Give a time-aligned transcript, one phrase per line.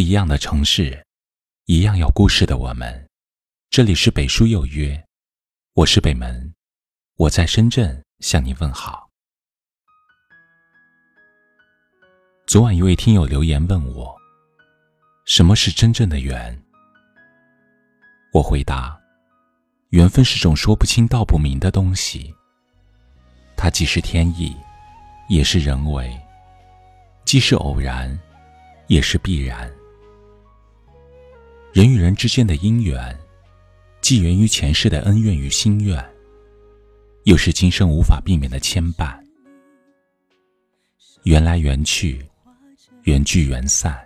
[0.00, 1.04] 一样的城市，
[1.66, 3.06] 一样有故事的我们。
[3.68, 4.98] 这里是北书有约，
[5.74, 6.54] 我是北门，
[7.16, 9.10] 我在深圳向你问好。
[12.46, 14.16] 昨晚一位听友留言问我，
[15.26, 16.58] 什么是真正的缘？
[18.32, 18.98] 我回答，
[19.90, 22.34] 缘分是种说不清道不明的东西，
[23.54, 24.56] 它既是天意，
[25.28, 26.18] 也是人为，
[27.26, 28.18] 既是偶然。
[28.86, 29.70] 也是必然。
[31.72, 33.16] 人与人之间的因缘，
[34.00, 36.04] 既源于前世的恩怨与心愿，
[37.24, 39.16] 又是今生无法避免的牵绊。
[41.22, 42.26] 缘来缘去，
[43.04, 43.96] 缘聚缘散，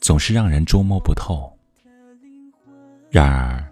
[0.00, 1.52] 总是让人捉摸不透。
[3.10, 3.62] 然而，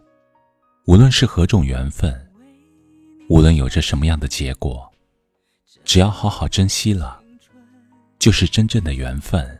[0.84, 2.15] 无论是何种缘分，
[3.30, 4.87] 无论有着什么样的结果，
[5.82, 7.23] 只要好好珍惜了，
[8.18, 9.59] 就是真正的缘分。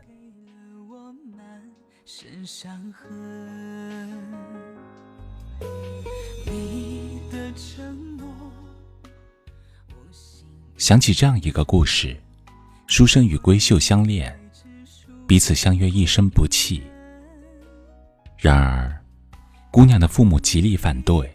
[10.77, 12.17] 想起这样一个故事：
[12.87, 14.37] 书生与闺秀相恋，
[15.25, 16.83] 彼此相约一生不弃。
[18.37, 19.01] 然而，
[19.71, 21.33] 姑娘的父母极力反对，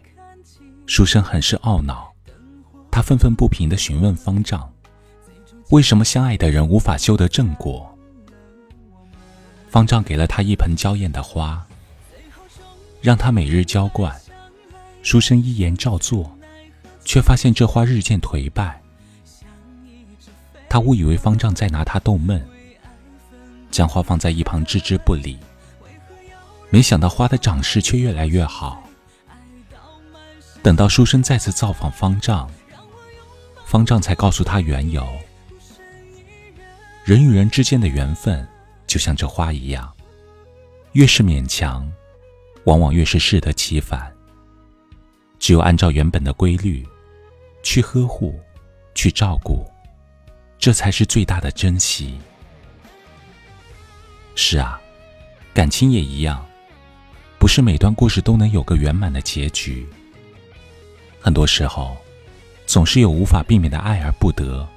[0.85, 2.13] 书生很是懊恼，
[2.91, 4.71] 他愤愤不平地询问方丈
[5.71, 7.91] ：“为什么相爱的人无法修得正果？”
[9.77, 11.63] 方丈给了他一盆娇艳的花，
[12.99, 14.11] 让他每日浇灌。
[15.03, 16.35] 书生一言照做，
[17.05, 18.81] 却发现这花日渐颓败。
[20.67, 22.43] 他误以为方丈在拿他逗闷，
[23.69, 25.37] 将花放在一旁置之不理。
[26.71, 28.81] 没想到花的长势却越来越好。
[30.63, 32.49] 等到书生再次造访方丈，
[33.63, 35.07] 方丈才告诉他缘由：
[37.05, 38.43] 人与人之间的缘分。
[38.87, 39.93] 就像这花一样，
[40.93, 41.91] 越是勉强，
[42.63, 44.11] 往往越是适得其反。
[45.37, 46.87] 只有按照原本的规律，
[47.61, 48.39] 去呵护，
[48.95, 49.69] 去照顾，
[50.57, 52.17] 这才是最大的珍惜。
[54.33, 54.79] 是啊，
[55.53, 56.43] 感情也一样，
[57.37, 59.87] 不是每段故事都能有个圆满的结局。
[61.19, 61.97] 很多时候，
[62.65, 64.67] 总是有无法避免的爱而不得，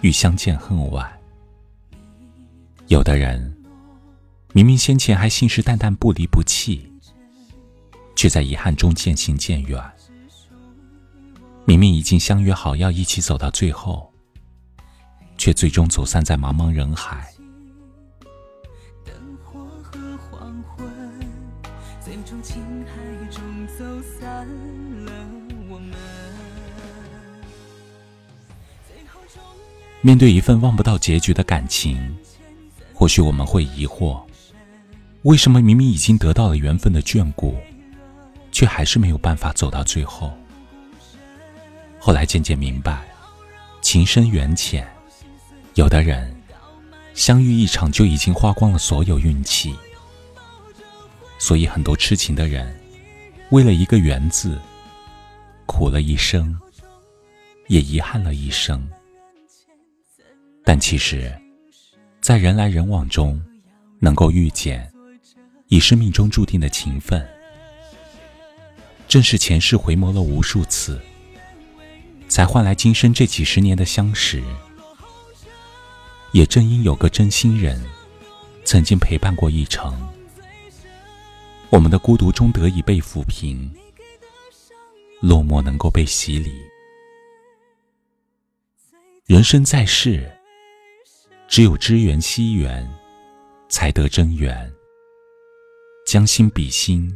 [0.00, 1.17] 与相见恨晚。
[2.88, 3.54] 有的人，
[4.54, 6.90] 明明先前还信誓旦旦不离不弃，
[8.16, 9.78] 却在遗憾中渐行渐远。
[11.66, 14.10] 明明已经相约好要一起走到最后，
[15.36, 17.30] 却最终走散在茫茫人海。
[30.00, 32.16] 面对一份望不到结局的感情。
[32.98, 34.20] 或许我们会疑惑，
[35.22, 37.54] 为什么明明已经得到了缘分的眷顾，
[38.50, 40.32] 却还是没有办法走到最后？
[42.00, 43.08] 后来渐渐明白，
[43.82, 44.84] 情深缘浅，
[45.74, 46.34] 有的人
[47.14, 49.76] 相遇一场就已经花光了所有运气，
[51.38, 52.76] 所以很多痴情的人，
[53.50, 54.58] 为了一个缘字，
[55.66, 56.52] 苦了一生，
[57.68, 58.84] 也遗憾了一生。
[60.64, 61.32] 但其实。
[62.28, 63.42] 在人来人往中，
[64.00, 64.92] 能够遇见，
[65.68, 67.26] 已是命中注定的情分。
[69.08, 71.00] 正是前世回眸了无数次，
[72.28, 74.42] 才换来今生这几十年的相识。
[76.32, 77.82] 也正因有个真心人，
[78.62, 79.98] 曾经陪伴过一程，
[81.70, 83.74] 我们的孤独终得以被抚平，
[85.22, 86.52] 落寞能够被洗礼。
[89.24, 90.30] 人生在世。
[91.48, 92.86] 只有知缘惜缘，
[93.70, 94.70] 才得真缘；
[96.06, 97.10] 将心比心，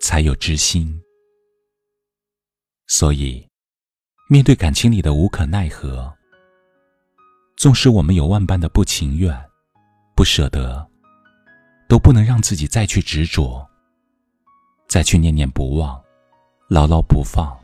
[0.00, 1.00] 才有知心。
[2.88, 3.48] 所以，
[4.28, 6.12] 面对感情里的无可奈何，
[7.56, 9.32] 纵使我们有万般的不情愿、
[10.16, 10.84] 不舍得，
[11.88, 13.64] 都不能让自己再去执着，
[14.88, 16.02] 再去念念不忘、
[16.68, 17.56] 牢牢不放。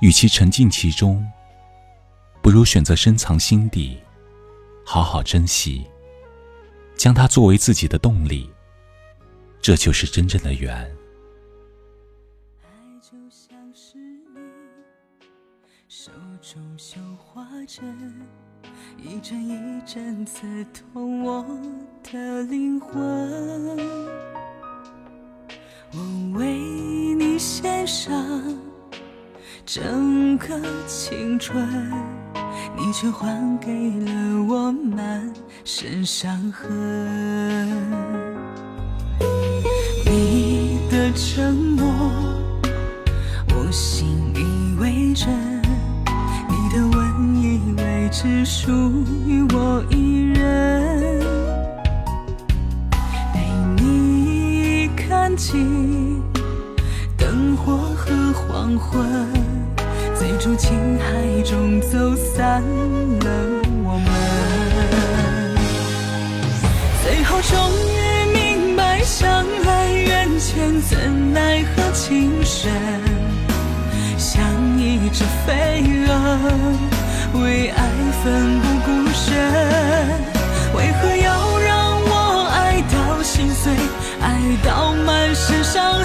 [0.00, 1.28] 与其沉浸其中。
[2.42, 4.00] 不如选择深藏心底，
[4.88, 5.84] 好好珍惜，
[6.96, 8.48] 将它作为自己的动力。
[9.60, 10.72] 这就是真正的缘。
[12.62, 12.68] 爱
[13.02, 14.40] 就像是你
[15.88, 18.24] 手中绣花针，
[18.96, 21.44] 一针一针刺痛我
[22.04, 22.96] 的灵魂。
[25.92, 26.46] 我为
[27.16, 28.56] 你献上
[29.64, 31.92] 整个青春。
[32.76, 34.12] 你却还给了
[34.48, 35.32] 我满
[35.64, 36.68] 身伤痕。
[40.04, 41.86] 你的沉默，
[43.54, 45.28] 我信以为真；
[46.48, 48.70] 你的吻，以为只属
[49.26, 51.20] 于我一人。
[53.32, 56.22] 陪你看尽
[57.16, 59.45] 灯火和黄昏。
[60.46, 60.70] 最初情
[61.00, 63.26] 海中走散了
[63.82, 64.08] 我们，
[67.02, 67.58] 最后终
[67.90, 67.96] 于
[68.32, 72.70] 明白，相爱缘浅，怎奈何情深。
[74.16, 74.40] 像
[74.78, 76.14] 一只飞蛾，
[77.42, 77.82] 为爱
[78.22, 79.34] 奋不顾身，
[80.76, 83.72] 为何要让我爱到心碎，
[84.20, 86.04] 爱到满身伤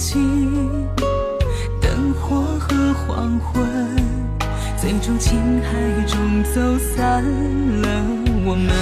[0.00, 0.88] 情
[1.78, 3.62] 灯火和黄昏，
[4.80, 5.68] 最终情海
[6.06, 7.22] 中走散
[7.82, 8.02] 了
[8.46, 8.74] 我们。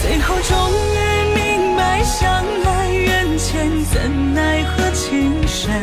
[0.00, 0.56] 最后终
[0.94, 0.98] 于
[1.34, 5.74] 明白，相爱缘浅，怎奈何情深。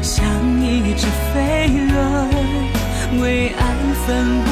[0.00, 0.24] 像
[0.62, 2.28] 一只飞蛾，
[3.20, 3.62] 为爱
[4.06, 4.48] 奋不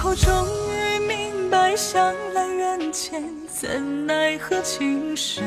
[0.00, 3.20] 后终于明白，相来缘浅，
[3.52, 5.44] 怎奈何情深？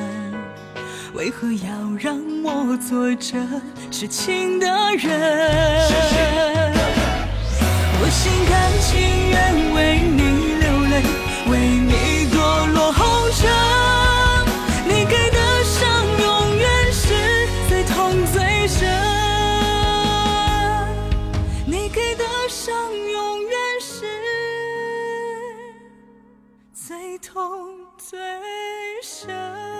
[1.13, 3.37] 为何要让我做这
[3.89, 4.67] 痴情的
[4.97, 6.73] 人？
[8.01, 9.70] 我心甘情愿
[27.11, 28.17] 最痛，最
[29.01, 29.70] 深。